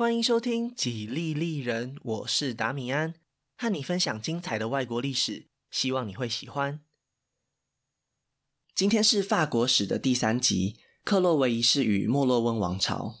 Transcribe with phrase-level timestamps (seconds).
[0.00, 3.12] 欢迎收听《几利利人》，我是达米安，
[3.58, 6.80] 和你分享精彩的外国历史，希望你会喜欢。
[8.74, 13.16] 今天是法国史的第三集，克洛维一世与莫洛温王朝。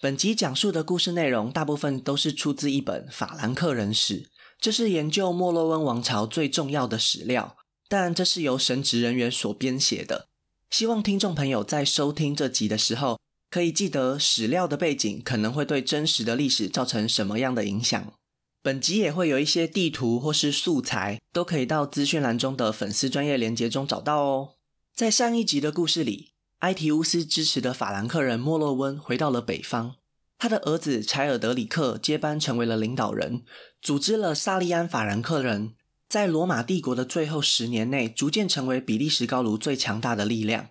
[0.00, 4.22] 本集讲述的故事内容大部分都是出自一本《法兰克人史》，
[4.58, 7.56] 这是研究莫洛温王朝最重要的史料，
[7.88, 10.26] 但这是由神职人员所编写的。
[10.68, 13.20] 希望听众朋友在收听这集的时候，
[13.54, 18.12] 可以记得史料的背景可能会对真实的历史造成什么样的影响。
[18.60, 24.54] 本集也会有一些地图或是素材，都可以到资讯栏中的粉丝专业连接中找到哦。
[24.92, 29.94] 在上一集的故事里，埃提乌斯支持的法兰克人莫洛温回到了北方，
[30.36, 33.44] 他的儿子柴尔德里克接班成为了领导人，
[33.80, 35.74] 组织了萨利安法兰克人，
[36.08, 40.70] 在罗马帝国的最后十年内，逐渐成为比利时高卢最强大的力量。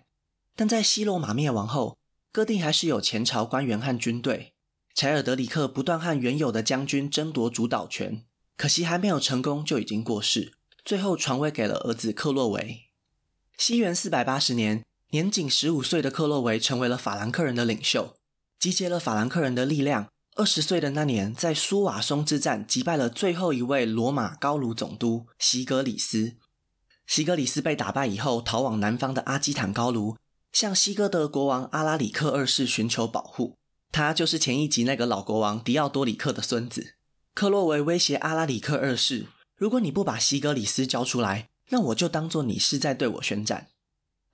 [0.54, 1.96] 但在西罗马灭亡后，
[2.34, 4.54] 各地还是有前朝官员和军队。
[4.92, 8.24] 柴尔德里克不断和原有的将军争夺主导权，
[8.56, 10.54] 可惜还没有成功就已经过世。
[10.84, 12.90] 最后传位给了儿子克洛维。
[13.56, 18.16] 西元四百八十年，年仅十五岁的克洛维成为了法兰克人的领袖，
[18.58, 20.08] 集结了法兰克人的力量。
[20.34, 26.32] 二十岁的那年，在苏瓦松之战击败了最后一位罗马高卢总督西格里斯。
[27.06, 30.16] 西格里斯被打败以后，逃往南方的阿基坦高卢。
[30.54, 33.56] 向西哥德国王阿拉里克二世寻求保护，
[33.90, 36.94] 他就是前一集那个老国王迪奥多里克的孙子。
[37.34, 39.26] 克洛维威胁阿拉里克二世
[39.58, 43.66] ：“如果你不把西格里斯交出来，那我就当做你是在对我宣战。”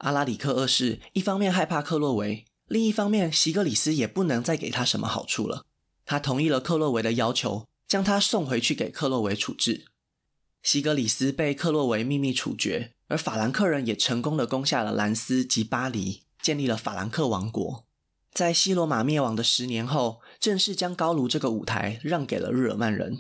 [0.05, 5.65] 阿拉里克二世一方面害怕克洛维，另一方面西格里斯也不能再给他什么好处了。
[6.05, 9.87] 他同意了克洛维的要求，将他送回去给克洛维处置。
[10.63, 12.93] 西格里斯被克洛维秘密处决。
[13.11, 17.85] 而法兰克人也成功的攻下了兰斯及巴黎，建立了法兰克王国。
[18.33, 23.19] 在西罗马灭亡的十年后，正式将高卢这个舞台让给了日耳曼人。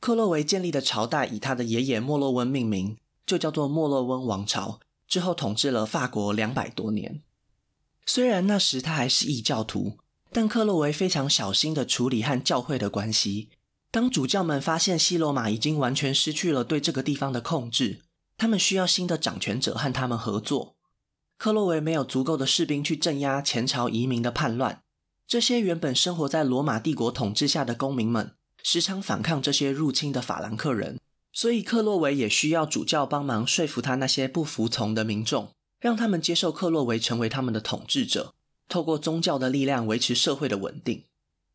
[0.00, 4.80] 克洛维建立的朝代以他的爷爷莫洛温命名，就叫做莫洛温王朝。
[5.06, 7.20] 之后统治了法国两百多年。
[8.06, 9.98] 虽然那时他还是异教徒，
[10.32, 13.50] 但克洛维非常小心的处理和教会的关系。
[13.90, 18.00] 当主教们发现西罗马已经完全失去了对这个地方的控制，
[18.36, 20.76] 他们需要新的掌权者和他们合作。
[21.38, 24.82] 克洛维没有足够的士兵去镇压前朝移民的叛乱，
[25.26, 30.98] 这些原本生活在罗马帝国统治下的公民们时常反抗这些入侵的法兰克人，
[31.32, 38.34] 所以克洛维也需要主教帮忙说服他那些不服从的民众，让他们接受克洛维成为他们的统治者，
[38.68, 41.04] 透过宗教的力量维持社会的稳定。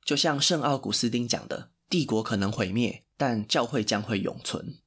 [0.06, 4.78] 就像圣奥古斯丁讲的：“帝国可能毁灭，但教会将会永存。”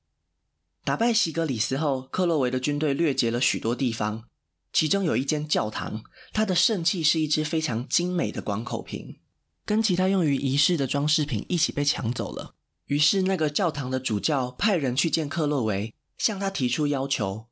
[0.84, 4.24] 打败西格里斯后，克洛维的军队掠劫了许多地方，
[4.70, 9.16] 其中有一间教堂，它的圣器是一只非常精美的广口瓶，
[9.64, 12.54] 跟其他用于仪式的装饰品一起被抢走了。
[12.84, 17.46] 于是，那个教堂的主教派人去见克洛维，向他提出要求：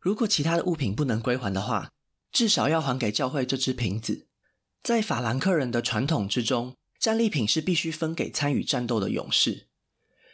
[0.00, 1.92] 如果其他的物品不能归还的话，
[2.32, 4.26] 至少要还给教会这只瓶子。
[4.82, 9.66] 在法兰克人的传统之中，战利品是必须分给参与战斗的勇士。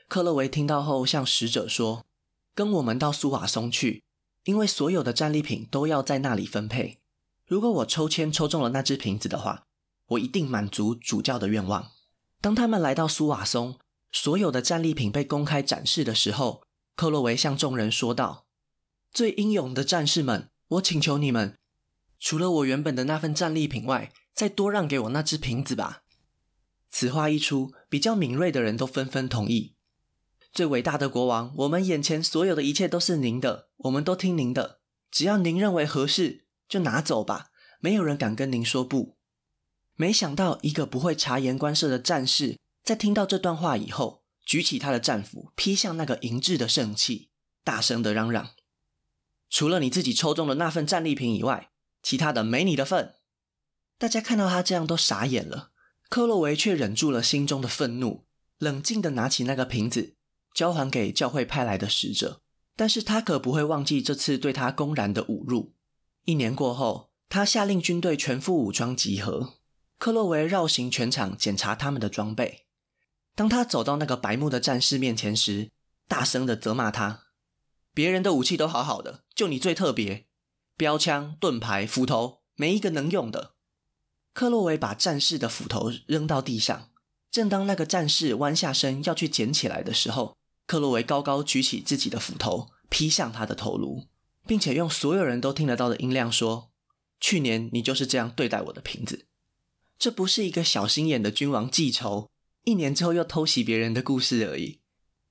[0.06, 2.06] 克洛维听到后，向使者说。
[2.54, 4.04] 跟我们到苏瓦松去，
[4.44, 7.00] 因为所有的战利品都要在那里分配。
[7.46, 9.64] 如果我抽签抽中了那只瓶子的话，
[10.08, 11.90] 我一定满足主教的愿望。
[12.40, 13.78] 当他们来到苏瓦松，
[14.12, 16.62] 所有的战利品被公开展示的时候，
[16.94, 18.46] 克洛维向众人说道
[19.12, 21.58] ：“最英勇的战士们，我请求你们，
[22.20, 26.02] 除了我原本的那份战利品外，再多让给我那只瓶子吧。”
[26.90, 29.73] 此话一出，比较敏锐的人都纷纷同意。
[30.54, 34.78] 最伟大的国王，我们眼前所有的一切都是您的，我们都听您的。
[35.10, 37.50] 只要您认为合适，就拿走吧，
[37.80, 39.16] 没有人敢跟您说不。
[39.96, 47.30] 没想到，一个不会察言观色的战士，在听到这段话以后，举起他的战斧，劈向那个银质的圣器，
[47.64, 48.50] 大声地嚷嚷
[49.50, 53.16] ：“除了你自己抽中的那份战利品以外，其他的没你的份。”
[53.98, 55.72] 大家看到他这样都傻眼了，
[56.08, 58.24] 克洛维却忍住了心中的愤怒，
[58.58, 60.14] 冷静地拿起那个瓶子。
[60.54, 62.40] 交还给教会派来的使者，
[62.76, 65.74] 但是他可不会忘记这次对他公然的侮辱。
[66.24, 69.54] 一年过后，他下令军队全副武装集合。
[69.98, 72.66] 克洛维绕行全场检查他们的装备。
[73.34, 75.70] 当他走到那个白目的战士面前时，
[76.06, 77.24] 大声的责骂他
[77.94, 80.26] ：“别人的武器都好好的，就你最特别，
[80.76, 83.54] 标枪、盾牌、斧头，没一个能用的。”
[84.34, 86.90] 克洛维把战士的斧头扔到地上，
[87.30, 94.04] 正当那个战士弯下身要去捡起来的时候，克洛维高高举起自己的斧头，劈向他的头颅，
[94.46, 96.70] 并且用所有人都听得到的音量说
[97.20, 99.26] ：“去年你就是这样对待我的瓶子。”
[99.98, 102.30] 这不是一个小心眼的君王记仇，
[102.64, 104.80] 一年之后又偷袭别人的故事而已。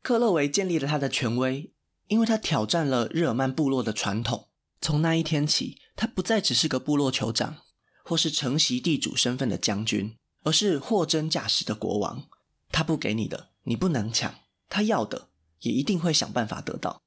[0.02, 1.74] 克洛维建立了他的权威，
[2.08, 4.50] 因为他挑战了日耳曼部落的传统。
[4.82, 7.58] 从那一天起，他不再只是个部落酋长，
[8.04, 12.28] 或是承袭地主身份的将军，而是货真价实的国王。
[12.72, 14.32] 他不给你的，你不能抢；
[14.74, 15.30] 他要的，
[15.60, 17.04] 也一定会想办法得到。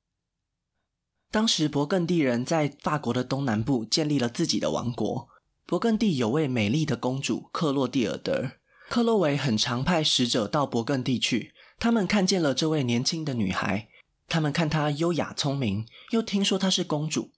[1.33, 5.29] 当时，勃艮第人在法国的东南部建立了自己的王国。
[5.67, 8.53] 勃艮第有位美丽的公主克洛蒂尔德，
[8.89, 11.53] 克洛维很常派使者到勃艮第去。
[11.81, 13.89] 他们看见了这位年轻的女孩，
[14.29, 17.33] 他们看她优雅聪明，又听说她是公主，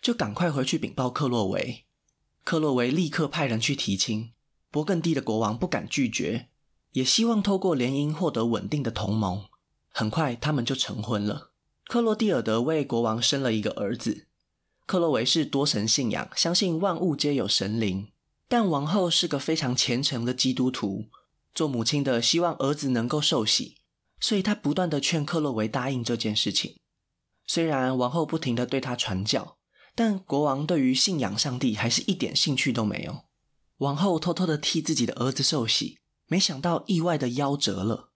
[0.00, 1.84] 就赶快回去禀报克洛维。
[2.42, 4.32] 克洛维立刻派人去提亲，
[4.72, 6.48] 勃艮第的国王不敢拒绝，
[6.92, 9.44] 也希望透过联姻获得稳定的同盟。
[9.96, 11.52] 很快，他们就成婚了。
[11.86, 14.26] 克洛蒂尔德为国王生了一个儿子。
[14.86, 18.10] 克洛维是多神信仰，相信万物皆有神灵，
[18.48, 21.04] 但王后是个非常虔诚的基督徒，
[21.54, 23.76] 做母亲的希望儿子能够受洗，
[24.18, 26.74] 所以她不断的劝克洛维答应这件事情。
[27.46, 29.58] 虽然王后不停的对他传教，
[29.94, 33.26] 但国王对于信仰上帝还是一点兴趣都没有。
[33.76, 38.10] 王后偷偷的替自己的儿子受洗，没想到意外的夭折了。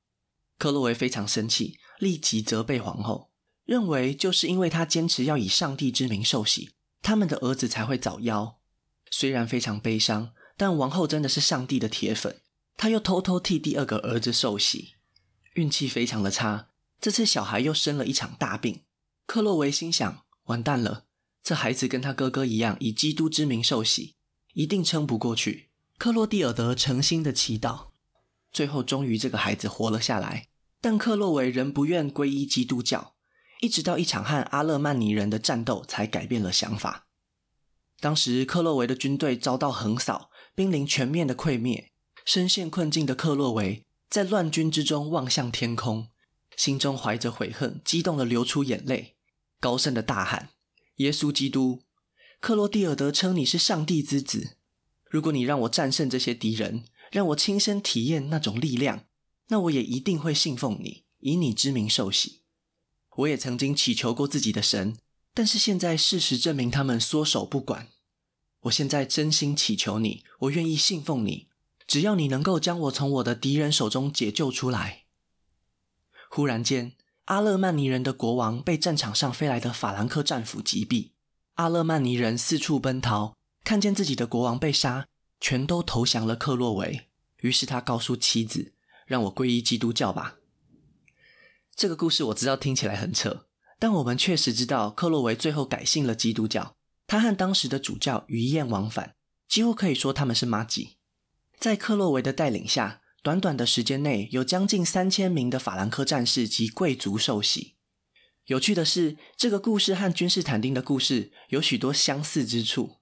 [0.58, 3.30] 克洛维非常生气，立即责备皇后。
[3.64, 6.70] 认为就是因为他坚持要以上帝之名受洗，
[7.02, 8.54] 他们的儿子才会早夭。
[9.10, 12.40] 虽然非常悲伤，但王后真的是上帝的铁粉。
[12.76, 14.94] 她又偷偷替第二个儿子受洗，
[15.54, 16.68] 运气非常的差。
[17.00, 18.82] 这次小孩又生了一场大病。
[19.26, 21.04] 克洛维心想：完蛋了，
[21.42, 24.14] 这孩子跟他哥哥一样以基督之名受洗，
[24.54, 25.68] 一定撑不过去。
[25.98, 27.87] 克洛蒂尔德诚心的祈祷，
[28.58, 30.48] 最后终于这个孩子活了下来。
[30.80, 33.14] 但克洛维仍不愿皈依基督教。
[33.60, 37.06] 一直到一场和阿勒曼尼人的战斗，才改变了想法。
[38.00, 41.92] 当时克洛维的军队遭到横扫，濒临全面的溃灭。
[42.24, 46.08] 深陷困境的克洛维在乱军之中望向天空，
[46.56, 49.14] 心中怀着悔恨，激动地流出眼泪，
[49.60, 50.48] 高声地大喊
[50.98, 51.84] ：“耶稣基督，
[52.40, 54.56] 克洛蒂尔德称你是上帝之子。
[55.08, 59.04] 如果你让我战胜这些敌人，让我亲身体验那种力量，
[59.48, 62.42] 那我也一定会信奉你，以你之名受洗。”
[63.18, 64.96] 我也曾经祈求过自己的神，
[65.34, 67.88] 但是现在事实证明他们缩手不管。
[68.62, 71.48] 我现在真心祈求你，我愿意信奉你，
[71.86, 75.04] 只要你能够将我从我的敌人手中解救出来。
[76.30, 76.92] 忽然间，
[77.24, 81.10] 阿勒曼尼人的国王被战场上飞来的法兰克战俘击毙，
[81.54, 83.34] 阿勒曼尼人四处奔逃，
[83.64, 85.08] 看见自己的国王被杀，
[85.40, 87.08] 全都投降了克洛维。
[87.38, 88.72] 于是他告诉妻子
[89.06, 90.36] ：“让我皈依基督教吧。”
[91.76, 93.46] 这个故事我知道听起来很扯，
[93.78, 96.76] 但我们确实知道克洛维最后改信了基督教。
[97.06, 99.14] 他和当时的主教鱼雁往返，
[99.48, 100.96] 几乎可以说他们是麻吉。
[101.58, 107.76] 在克洛维的带领下，短短的时间内，有将近三千名的法兰克战士及贵族受洗。
[108.46, 112.97] 有趣的是，这个故事和君士坦丁的故事有许多相似之处，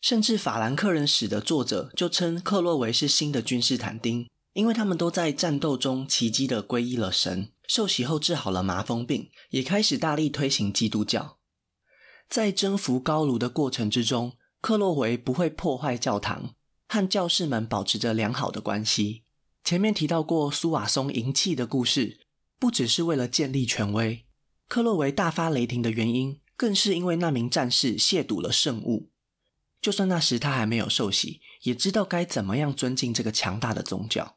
[0.00, 7.52] 甚至法兰克人史的作者就称克洛维是新的君士坦丁，因为他们都在战斗中奇迹地皈依了神。
[7.68, 11.38] 受洗后治好了麻风病，也开始大力推行基督教。
[12.28, 16.54] 在征服高卢的过程之中，克洛维不会破坏教堂，
[16.88, 19.22] 和教士们保持着良好的关系。
[19.62, 22.18] 前面提到过苏瓦松迎契的故事，
[22.58, 24.24] 不只是为了建立权威。
[24.66, 29.10] 克洛维大发雷霆的原因，更是因为那名战士亵渎了圣物。
[29.80, 34.36] 就算那时他还没有受洗，也知道该怎么样尊敬这个强大的宗教。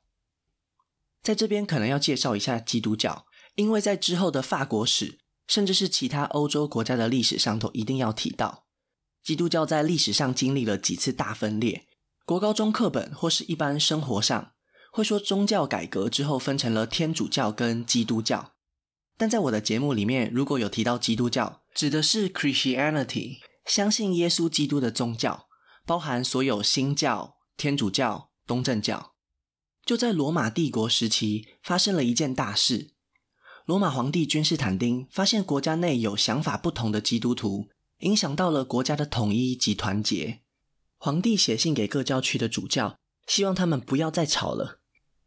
[1.21, 8.65] 在这边可能要介绍一下基督教，因为在之后的法国史，甚至是其他欧洲国家的历史上，都一定要提到。
[9.23, 11.87] 基督教在历史上经历了几次大分裂，
[12.25, 14.51] 国高中课本或是一般生活上
[14.91, 18.53] 会说宗教改革之后分成了天主教跟基督教。
[19.17, 25.47] 但在我的节目里面，如果有提到基督教，指的是 Christianity，相信耶稣基督的宗教，
[25.85, 29.13] 包含所有新教、天主教、东正教。
[29.85, 32.91] 就在罗马帝国时期，发生了一件大事。
[33.65, 40.41] 罗马皇帝君士坦丁发现国家内有想法不同的基督徒，影响到了国家的统一及团结。
[40.97, 44.79] 皇帝写信给各教区的主教，希望他们不要再吵了。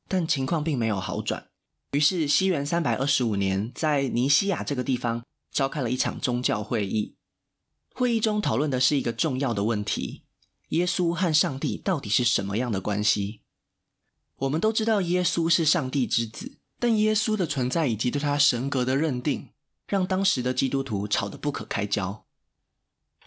[0.08, 1.48] 但情况并没有好转。
[1.92, 7.15] 于是，西元三百二十五年，在尼西亚这个地方召开了一场宗教会议。
[7.98, 10.24] 会议中讨论的是一个重要的问题：
[10.68, 13.40] 耶稣和上帝到底是什么样的关系？
[14.40, 19.48] 我们都知道耶稣是上帝之子，但耶稣的存在以及对他神格的认定，
[19.86, 22.26] 让当时的基督徒吵得不可开交。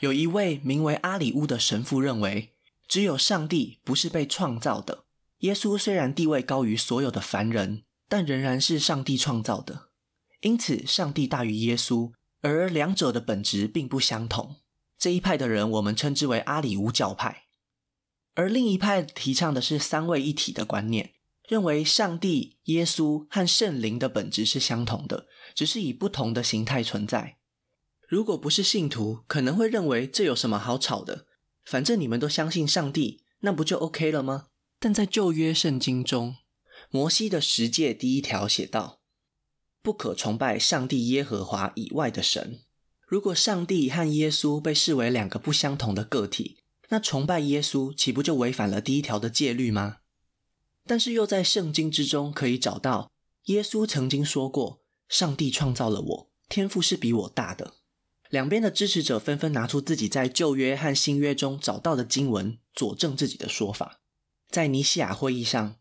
[0.02, 2.54] 有一位名为阿里乌的神父认为，
[2.88, 5.06] 只有上帝不是被创造的，
[5.40, 9.90] 耶稣虽然地位高于所有的凡人，但仍然是上帝创造的，
[10.42, 12.12] 因此上帝大于耶稣，
[12.42, 14.58] 而两者的本质并不相同。
[14.98, 17.46] 这一派的人我们称之为阿里乌教派，
[18.36, 21.14] 而另一派提倡的是三位一体的观念，
[21.48, 27.38] 认为上帝、耶稣和圣灵的本质是相同的，只是以不同的形态存在。
[28.08, 31.28] 如果不是信徒，可能会认为这有什么好吵的？
[31.64, 34.48] 反正你们都相信上帝，那不就 OK 了吗？
[34.80, 36.38] 但在旧约圣经中，
[36.90, 38.99] 摩西的十诫第一条写道
[39.82, 42.60] ：“不可崇拜上帝耶和华以外的神。”
[43.08, 46.58] 如果上帝和耶稣被视为两个不相同的个体，
[46.90, 49.98] 那崇拜耶稣岂不就违反了第一条的戒律吗？
[50.86, 53.12] 但是又在圣经之中可以找到，
[53.46, 57.74] 耶稣曾经说过：“上帝创造了我，天赋是比我大的。”
[58.30, 64.02] 两边的支持者纷纷拿出自己在旧约和新约中找到的经文，佐证自己的说法。
[64.52, 65.78] 在尼西亚会议上，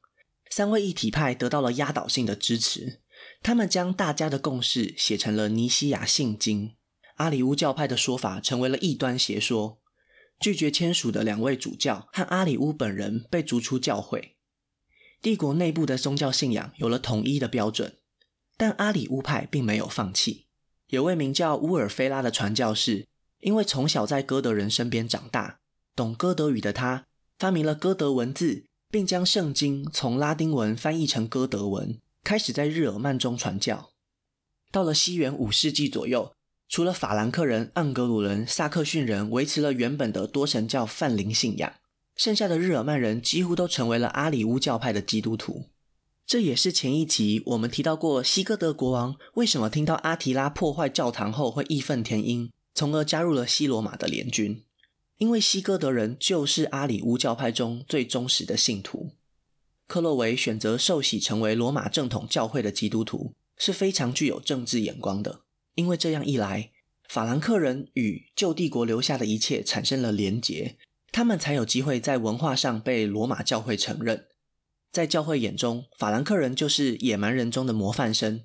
[0.50, 3.00] 三位一体派得到了压倒性的支持。
[3.42, 6.75] 他们将大家的共识写成了尼西亚信经。
[7.16, 9.80] 阿里乌教派的说法成为了异端邪说，
[10.38, 14.37] 拒绝签署的两位主教和阿里乌本人被逐出教会。
[15.21, 17.99] 帝国内部的宗教信仰有了统一的标准，
[18.57, 20.47] 但阿里乌派并没有放弃。
[20.88, 23.09] 有位名叫乌尔菲拉的传教士，
[23.40, 25.59] 因为从小在哥德人身边长大，
[25.97, 27.04] 懂哥德语的他
[27.37, 33.88] 发明了哥德文字，并将圣经从拉丁文翻译成哥德文，开始在日耳曼中传教。
[34.70, 36.35] 到了西元五世纪左右，
[36.68, 41.73] 除了法兰克人、盎格鲁人、萨克逊人维持了原本的多神教泛灵信仰，
[42.16, 45.70] 剩下的日耳曼人几乎都成为了阿里乌教派的基督徒。
[46.26, 54.62] 这也是前一集我们提到过，西哥德国王为什么听到阿提拉破坏教堂后会义愤填膺，从而加入了西罗马的联军。
[55.16, 59.12] 因为西哥德人就是阿里乌教派中最忠实的信徒。
[59.88, 65.40] 克洛维选择受洗成为罗马正统教会的基督徒，是非常具有政治眼光的。
[65.76, 66.71] 因为这样一来，
[67.09, 70.76] 法兰克人与旧帝国留下的一切产生了连结，
[71.11, 74.26] 他们才有机会在文化上被罗马教会承认。
[74.92, 78.42] 在教会眼中，法兰克人就是野蛮人中的模范生，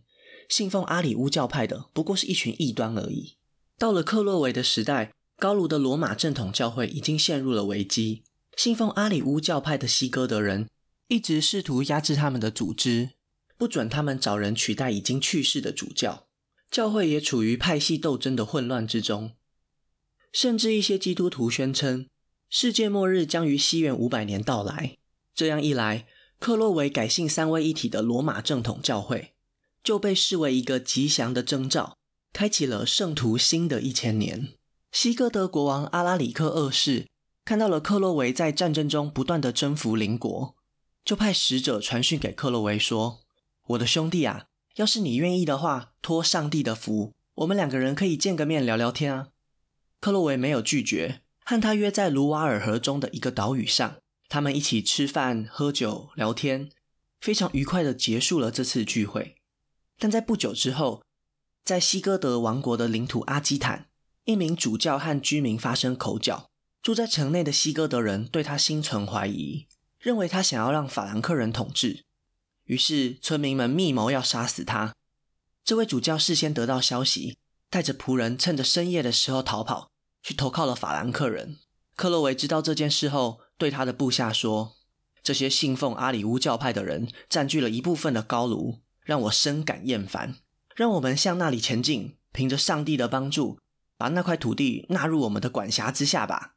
[0.47, 3.35] 信奉阿里乌教派的不过是一群异端而已。
[3.77, 8.23] 到了克洛维的时代，高卢的罗马正统教会已经陷入了危机，
[8.55, 10.69] 信奉阿里乌教派的西哥德人
[11.07, 13.12] 一直试图压制他们的组织，
[13.57, 16.27] 不准他们找人取代已经去世的主教，
[16.72, 19.31] 教会也处于派系斗争的混乱之中，
[20.31, 22.07] 甚至一些基督徒宣称
[22.50, 24.98] 世界末日将于西元五百年到来。
[25.36, 26.07] 这样一来，
[26.39, 29.33] 克洛维改信三位一体的罗马正统教会，
[29.83, 31.98] 就被视为一个吉祥的征兆，
[32.31, 34.50] 开启了圣徒新的一千年。
[34.91, 37.07] 西哥德国王阿拉里克二世
[37.43, 40.55] 看到了克洛维在战争中不断的征服邻国，
[41.05, 43.22] 就派使者传讯给克洛维说
[43.67, 44.45] ：“我的兄弟啊，
[44.75, 49.27] 要是你愿意的话，托上帝的福，我们两个人可以见个面聊聊天啊。”
[50.00, 53.98] 克洛维没有拒绝，和他约在卢瓦尔河中的一个岛屿上。
[54.29, 56.72] 他们一起吃饭、喝酒、聊天，
[57.22, 59.36] 非常愉快地结束了这次聚会。
[60.00, 61.03] 但在不久之后，
[61.63, 63.89] 在西哥德王国的领土阿基坦，
[64.25, 66.50] 一名主教和居民发生口角。
[66.81, 69.67] 住在城内的西哥德人对他心存怀疑，
[70.03, 72.03] 认为他想要让法兰克人统治。
[72.65, 74.93] 于是村民们密谋要杀死他。
[75.63, 77.38] 这位主教事先得到消息，
[77.69, 79.89] 带着仆人趁着深夜的时候逃跑，
[80.22, 81.57] 去投靠了法兰克人。
[81.95, 84.75] 克洛维知道这件事后，对他的部下说
[85.24, 90.36] ：“这些信奉阿里乌教派的人占据了一部分的高卢，让我深感厌烦。
[90.75, 93.57] 让我们向那里前进，凭着上帝的帮助，
[93.95, 96.55] 把那块土地纳入我们的管辖之下吧。”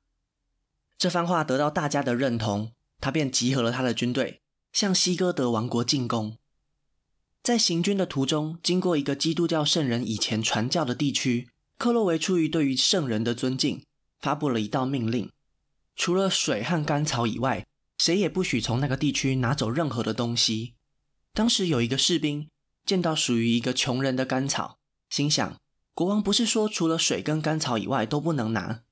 [0.99, 4.41] 这番话得到大家的认同，他便集合了他的军队，
[4.73, 6.37] 向西哥德王国进攻。
[7.43, 11.49] 在行军的途中，经过一个基督教圣人以前传教的地区，
[11.79, 13.85] 克洛维出于对于圣人的尊敬，
[14.19, 15.31] 发布了一道命令。
[15.95, 17.67] 除了水和干草以外，
[17.99, 20.75] 谁也不许从那个地区拿走任何的东西。
[21.33, 22.49] 当时有一个士兵
[22.85, 25.57] 见到属于一个穷人的干草，心想：
[25.95, 28.83] 国王不是说除了水跟干草以外都不能拿？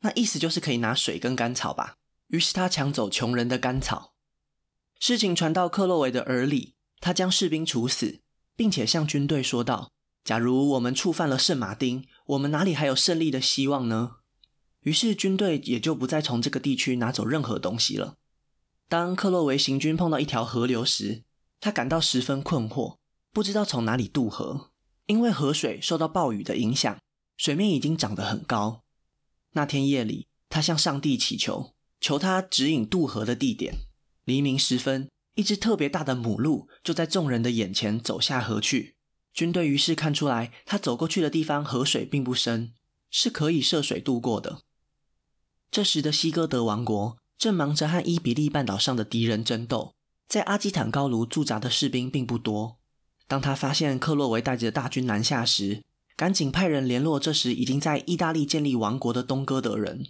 [0.00, 1.96] 那意思就是可以拿水跟干草吧？
[2.30, 4.14] 于是他抢走穷人的干草。
[4.98, 8.20] 事情传到克洛维的耳里，他将士兵处死，
[8.56, 9.92] 并且向军队说道
[10.24, 14.16] ：“假如我们触犯了圣马丁，我们哪里还有胜利的希望呢？”
[14.80, 18.16] 于是军队也就不再从这个地区拿走任何东西了。
[18.88, 21.22] 当克洛维行军碰到一条河流时，
[21.60, 22.96] 他感到十分困惑，
[23.32, 24.70] 不知道从哪里渡河。
[25.06, 26.98] 因为河水受到暴雨的影响，
[27.36, 28.84] 水面已经涨得很高。
[29.52, 33.74] 那天夜里，他向上帝祈求，求他指引渡河的地点。
[34.24, 38.96] 黎明时分，一只特别大的母鹿就在众人的眼前走下河去。
[39.32, 42.72] 军队于是看出来，他走过去的地方河水并不深，
[43.10, 44.62] 是可以涉水渡过的。
[45.70, 49.94] 这时的西哥德王国正忙着和伊比利半岛上的敌人争斗，
[50.26, 52.78] 在阿基坦高卢驻扎的士兵并不多。
[53.28, 55.84] 当他发现克洛维带着大军南下时，
[56.16, 60.08] 赶紧派人联络这时已经在意大利建立王国的东哥德人，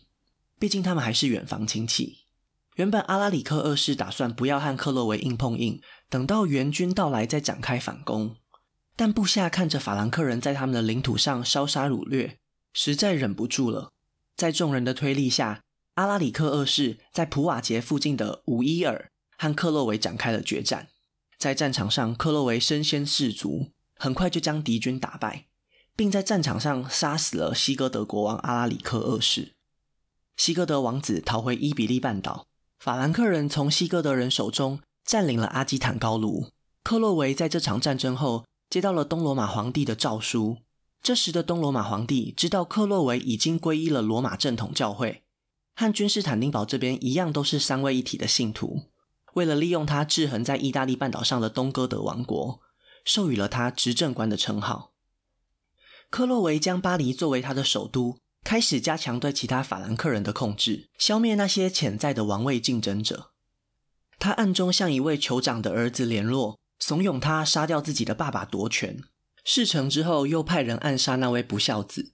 [0.61, 2.19] 毕竟他们还是远房亲戚。
[2.77, 8.37] 原本阿拉里克二世打算不要和克洛维硬碰硬，等到援军到来再展开反攻。
[8.95, 12.39] 但部下看着法兰克人在他们的领土上烧杀掳掠，
[12.75, 13.91] 实在忍不住了。
[14.37, 15.63] 在众人的推力下，
[15.95, 20.89] 阿拉里克二世在普瓦捷附近的武伊尔和克洛维展开了决战。
[21.39, 25.47] 在战场上，克洛维身先士卒，很快就将敌军打败，
[25.97, 29.55] 并在战场上杀死了西哥德国王阿拉里克二世。
[30.43, 32.47] 西哥德王子逃回伊比利半岛。
[32.79, 36.49] 法兰克人从西哥德人手中占领了阿基坦高卢。
[36.83, 40.57] 克洛维在这场战争后接到了东罗马皇帝的诏书。
[41.03, 45.23] 这时的东罗马皇帝知道克洛维已经皈依了罗马正统教会，
[45.75, 48.85] 和君士坦丁堡这边一样都是三位一体的信徒。
[49.35, 52.63] 为了利用他制衡在意大利半岛上的东哥德王国，
[53.05, 54.93] 授予了他执政官的称号。
[56.09, 58.17] 克洛维将巴黎作为他的首都。
[58.43, 63.31] 开始加强对其他法兰克人的控制，消灭那些潜在的王位竞争者。
[64.19, 69.03] 他暗中向一位酋长的儿子联络，怂恿他杀掉自己的爸爸夺权。
[69.45, 72.13] 事成之后，又派人暗杀那位不孝子。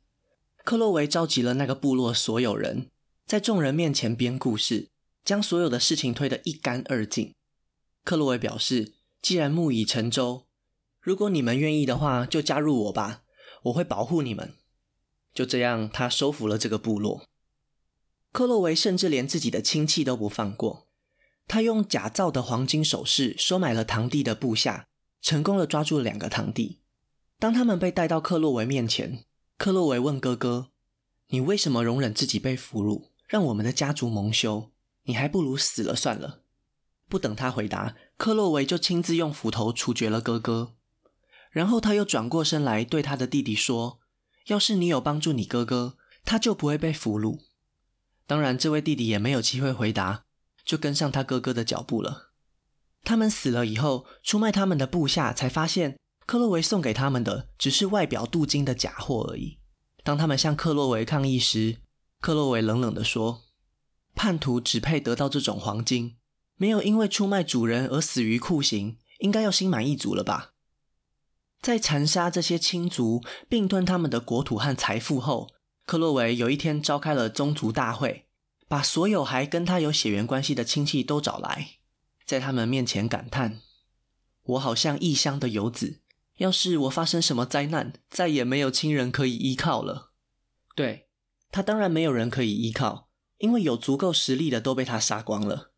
[0.64, 2.90] 克洛维召集了那个部落所有人，
[3.26, 4.90] 在众人面前编故事，
[5.24, 7.34] 将所有的事情推得一干二净。
[8.04, 10.46] 克洛维表示，既然木已成舟，
[11.00, 13.22] 如果你们愿意的话，就加入我吧，
[13.64, 14.54] 我会保护你们。
[15.36, 17.28] 就这样，他收服了这个部落。
[18.32, 20.88] 克洛维甚至连自己的亲戚都不放过。
[21.46, 24.88] 他用假造的黄金首饰收买了堂弟的部下，
[25.20, 26.80] 成功的抓住了两个堂弟。
[27.38, 29.26] 当他们被带到克洛维面前，
[29.58, 30.70] 克洛维问哥哥
[31.28, 34.70] ：“你为什么容忍自己被俘虏，让我们的家族蒙羞？
[35.02, 36.40] 你还不如死了算了。”
[37.10, 40.72] 不等他回答，克洛维就亲自用斧头处决了哥哥。
[41.50, 44.00] 然后他又转过身来对他的弟弟说。
[44.46, 47.40] 要是你有帮助你哥哥，他就不会被俘虏。
[48.26, 50.24] 当然，这位弟弟也没有机会回答，
[50.64, 52.30] 就跟上他哥哥的脚步了。
[53.04, 59.58] 他们死了以后，出卖他们的部下才发现，克洛维送给他们的只是外表镀金的假货而已。
[60.02, 61.78] 当他们向克洛维抗议时，
[62.20, 63.42] 克洛维冷冷地说
[64.16, 66.16] ：“叛徒只配得到这种黄金，
[66.56, 70.54] 没有因为出卖主人而死于酷刑，应该要心满意足了吧？”
[71.66, 75.48] 在残杀这些亲族，并吞他们的国土和财富后，
[75.84, 78.28] 克洛维有一天召开了宗族大会，
[78.68, 81.70] 把所有还跟他有血缘关系的亲戚都找来，
[82.24, 83.62] 在他们面前感叹
[84.54, 86.02] ：“我好像异乡的游子，
[86.36, 90.12] 要是我发生什么灾难，再也没有亲人可以依靠了。”
[90.76, 91.08] 对，
[91.50, 95.72] 他当然没有人可以依靠，因为有足够实力的都被他杀光了。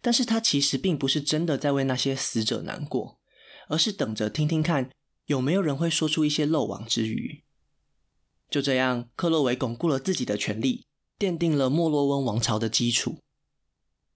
[0.00, 3.18] 但是他其实并不是真的在为那些死者难过，
[3.68, 4.92] 而是等着听听看。
[5.26, 7.42] 有没有人会说出一些漏网之鱼？
[8.48, 10.86] 就这样，克洛维巩固了自己的权力，
[11.18, 13.18] 奠定了莫洛温王朝的基础。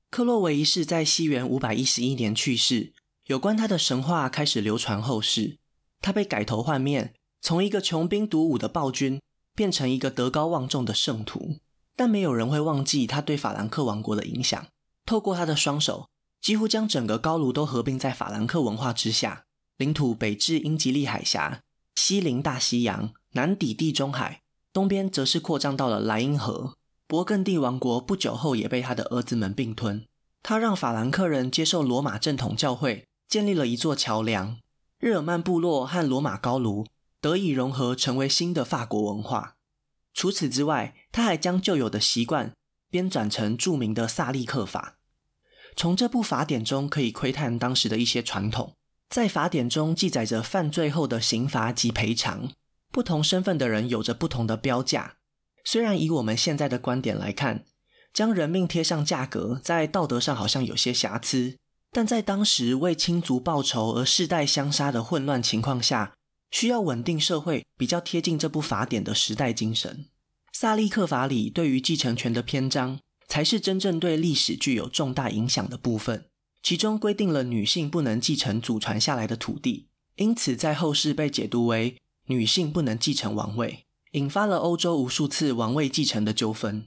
[0.09, 2.92] 克洛维一世在西元五百一十一年去世，
[3.27, 5.59] 有关他的神话开始流传后世。
[6.01, 9.20] 他被改头换面，从一个穷兵黩武的暴君，
[9.55, 11.57] 变成一个德高望重的圣徒。
[11.96, 14.66] 但没有人会忘记他对法兰克王国的影响。
[15.05, 16.09] 透过他的双手，
[16.40, 19.44] 几乎将整个高卢都合并在法兰克文化之下。
[19.81, 21.62] 领土北至英吉利海峡，
[21.95, 24.43] 西临大西洋，南抵地中海，
[24.75, 26.77] 东边则是扩张到了莱茵河。
[27.09, 30.05] 勃艮第王国不久后也被他的儿子们并吞。
[30.43, 34.59] 他让法兰克人接受罗马正统教会，建立了一座桥梁。
[34.99, 36.87] 日耳曼部落和罗马高卢
[37.23, 39.55] 得以融合，成为新的法国文化。
[40.12, 42.53] 除此之外，他还将旧有的习惯
[42.90, 44.99] 编纂成著名的萨利克法。
[45.75, 48.77] 从这部法典中可以窥探当时的一些传统。
[49.11, 52.49] 在法典中记载着犯罪后的刑罚及赔偿，
[52.92, 55.16] 不同身份的人有着不同的标价。
[55.64, 57.64] 虽然以我们现在的观点来看，
[58.14, 61.57] 将人命贴上价格，在道德上好像有些瑕疵，
[61.90, 66.14] 但在当时为亲族报仇而世代相杀的混乱情况下，
[66.53, 70.07] 需要稳定社会，比较贴近这部法典的时代精神。
[70.53, 76.30] 萨利克法里对于继承权的篇章，才是真正对历史具有重大影响的部分。
[76.62, 81.96] 其中规定了女性不能继承祖传下来的土地，因此在后世被解读为
[82.27, 86.87] 女性不能继承王位，引发了欧洲无数次王位继承的纠纷。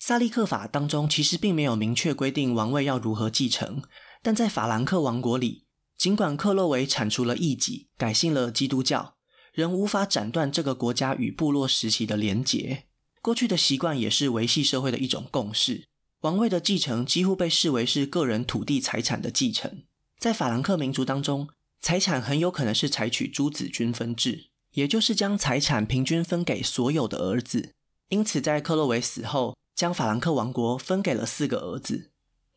[0.00, 3.82] 萨利克法当中其实并没有明确规定王位要如何继承，
[4.22, 5.64] 但在法兰克王国里，
[5.96, 9.16] 尽管克洛维铲除了异己，改信了基督教，
[9.52, 12.84] 仍无法斩断这个国家与部落时期的连结。
[13.20, 15.88] 过去的习惯也是维系社会的一种共识。
[16.22, 19.84] 王位的继承几乎被视为是个人土地财产的继承。
[20.18, 21.48] 在法兰克民族当中，
[21.80, 27.72] 财产很有可能是采取诸子均分制，也就是将财产平均分给所有的儿子。
[28.08, 32.10] 因此，在克洛维死后，将法兰克王国分给了四个儿子。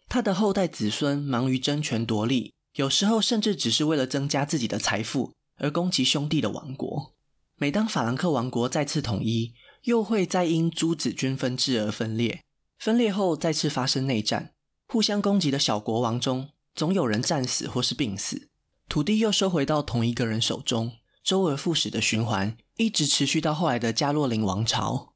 [0.09, 7.13] 他的后代子孙忙于争权夺利，有时候甚至只是为了增加自己的财富而攻击兄弟的王国。
[7.57, 12.41] 每当法兰克王国再次统一，又会再因诸子均分制而分裂。
[12.81, 14.55] 分裂后再次发生内战，
[14.87, 18.49] 互相攻击的小国王中，总有人战死或是病死，
[18.89, 25.13] 土地又收回到同一个人手中，周而复始的循环一直持续到后来的加洛林王朝。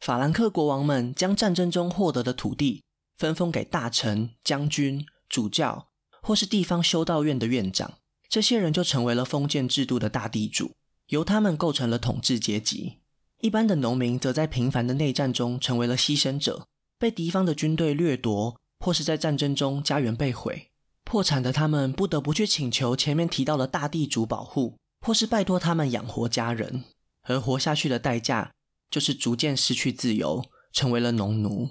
[0.00, 2.82] 法兰克国王们将战争中获得的土地
[3.16, 10.72] 分封给大臣、将军、主教或是地方修道院的院长，这些人就成为了封建制度的大地主，
[11.10, 12.96] 由他们构成了统治阶级。
[13.40, 16.66] 一般的农民则在频繁的内战中成为了牺牲者。
[16.98, 20.70] 被敌方的军队掠夺，或是在战争中家园被毁，
[21.04, 26.84] 破产的他们不得不去请求前面提到的大地主保护，或是拜托他们养活家人。
[27.22, 28.52] 而活下去的代价，
[28.90, 31.68] 就是逐渐失去自由，成为了农奴。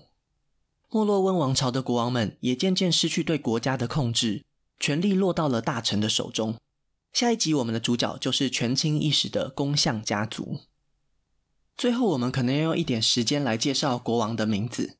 [0.89, 4.45] 莫洛温王朝的国王们也渐渐失去对国家的控制，
[4.79, 6.55] 权力落到了大臣的手中。
[7.11, 10.59] 下一集我们的主角就是权倾一时的公象家族。
[11.75, 14.96] 最后，我们可能要用一点时间来介绍国王的名字。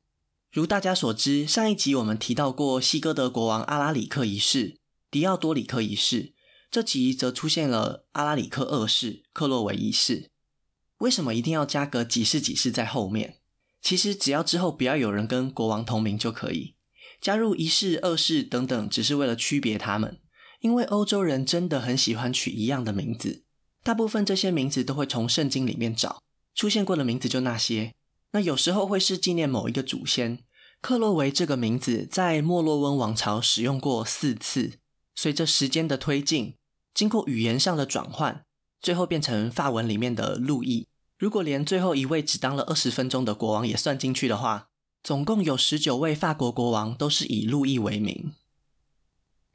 [0.58, 4.80] 如大家所知，上一集我们提到过西哥德国王阿拉里克一世、
[5.12, 6.34] 迪奥多里克一世，
[6.72, 10.32] 这集则出现了阿拉里克二世、克洛维一世。
[10.98, 13.36] 为什么一定要加个几世几世在后面？
[13.84, 16.74] 其实只要之后不要有人跟国王同名就可以，
[17.22, 20.20] 加入一世、二世等等，只是为了区别他们。
[20.62, 23.44] 因为欧洲人真的很喜欢取一样的名字，
[23.84, 26.24] 大部分这些名字都会从圣经里面找，
[26.56, 27.94] 出现过的名字就那些。
[28.32, 30.40] 那有时候会是纪念某一个祖先。
[30.82, 34.80] 克洛维这个名字在莫洛温王朝使用过四次，
[35.16, 36.56] 随着时间的推进，
[36.94, 38.44] 经过语言上的转换，
[38.80, 40.88] 最后变成法文里面的路易。
[41.18, 44.68] 如果连最后一位只当了二十分钟的国王也算进去的话，
[45.04, 48.34] 总共有十九位法国国王都是以路易为名。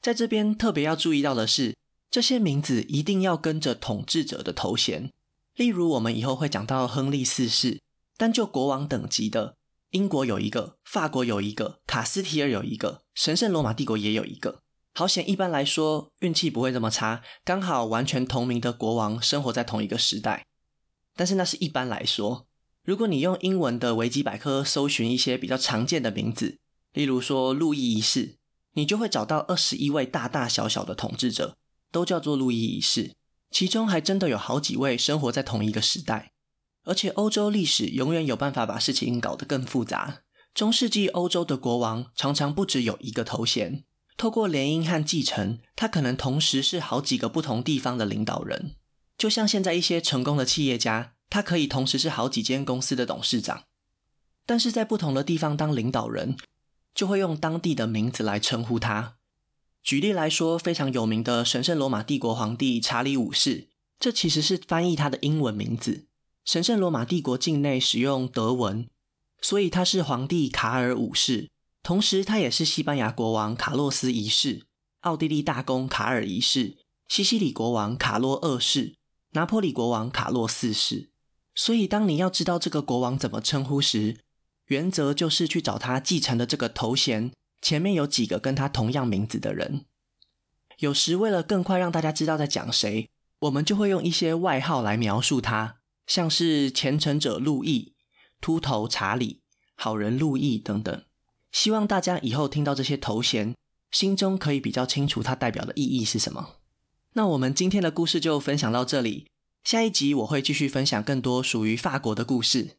[0.00, 1.76] 在这边特别要注意到的是，
[2.10, 5.10] 这些名字一定要跟着统治者的头衔。
[5.54, 7.80] 例如，我们以后会讲到亨利四世，
[8.16, 9.54] 单就国王等级的。
[9.92, 14.62] 英国有一个，法国有一个，卡斯提尔有一个，神圣罗马帝国也有一个。
[14.94, 20.46] 好险，一般来说运气不会这么差，刚好完全同名的国王生活在同一个时代。
[21.14, 22.46] 但是那是一般来说，
[22.84, 26.58] 如果你用英文的维基百科搜寻一些比较常见的名字，
[26.94, 28.38] 例如说路易一世，
[28.72, 31.58] 你就会找到二十一位大大小小的统治者，
[31.90, 33.14] 都叫做路易一世，
[33.50, 36.31] 其中还真的有好几位生活在同一个时代。
[36.84, 40.22] 而且欧洲历史永远有办法把事情搞得更复杂。
[40.54, 43.84] 中世纪欧洲的国王常常不只有一个头衔，
[44.16, 48.76] 透过联姻和继承，他可能同时是好几个不同地方的领导人。
[49.16, 53.64] 就像现在一些成功的企业家，他可以同时是好几间公司的董事长，
[54.44, 56.36] 但是在不同的地方当领导人，
[56.94, 59.16] 就会用当地的名字来称呼他。
[59.82, 63.68] 举例来说，非常有名的神圣罗马帝国皇帝查理五世，
[63.98, 66.06] 这其实是翻译他的英文名字。
[66.44, 68.88] 神圣罗马帝国境内使用德文，
[69.40, 71.50] 所以他是皇帝卡尔五世，
[71.82, 74.66] 同时他也是西班牙国王卡洛斯一世、
[75.00, 76.76] 奥地利大公卡尔一世、
[77.08, 78.96] 西西里国王卡洛二世、
[79.30, 81.10] 拿破里国王卡洛四世。
[81.54, 84.16] 所以，当你要知道这个国王怎么称呼时，
[84.66, 89.84] 原则就是去找他继承的这个头衔前面有几个跟他同样名字的人。
[90.78, 95.76] 有时为了更快让大家知道在讲谁，我们就会用一些外号来描述他。
[96.06, 97.94] 像是虔诚者路易、
[98.40, 99.42] 秃头查理、
[99.74, 101.04] 好人路易等等，
[101.50, 103.54] 希望大家以后听到这些头衔，
[103.90, 106.56] 心中可以比较清楚它代表的意义是什么。
[107.14, 109.28] 那我们今天的故事就分享到这里，
[109.62, 112.78] 下一集我会继续分享更多属于法国的故事。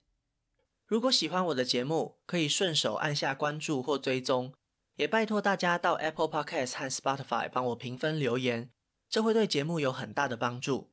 [0.85, 4.53] 如果喜欢我的节目，可以顺手按下关注或追踪，
[4.97, 8.69] 也拜托大家到 Apple Podcast 和 Spotify 帮我评分留言，
[9.09, 10.92] 这会对节目有很大的帮助。